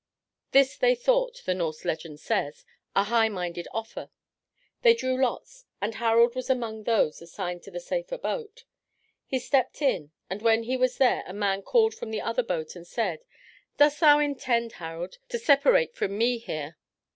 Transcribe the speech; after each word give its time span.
This 0.49 0.77
they 0.77 0.95
thought, 0.95 1.43
the 1.45 1.53
Norse 1.53 1.85
legend 1.85 2.19
says, 2.19 2.65
"a 2.95 3.03
high 3.03 3.29
minded 3.29 3.67
offer." 3.71 4.09
They 4.81 4.95
drew 4.95 5.15
lots, 5.21 5.65
and 5.79 5.93
Harald 5.93 6.33
was 6.33 6.49
among 6.49 6.85
those 6.85 7.21
assigned 7.21 7.61
to 7.65 7.69
the 7.69 7.79
safer 7.79 8.17
boat. 8.17 8.63
He 9.27 9.37
stepped 9.37 9.79
in, 9.79 10.09
and 10.27 10.41
when 10.41 10.63
he 10.63 10.75
was 10.75 10.97
there 10.97 11.23
a 11.27 11.33
man 11.33 11.61
called 11.61 11.93
from 11.93 12.09
the 12.09 12.19
other 12.21 12.41
boat 12.41 12.75
and 12.75 12.87
said, 12.87 13.23
"Dost 13.77 13.99
thou 13.99 14.17
intend, 14.17 14.71
Harald, 14.71 15.19
to 15.29 15.37
separate 15.37 15.93
from 15.93 16.17
me 16.17 16.39
here?" 16.39 16.77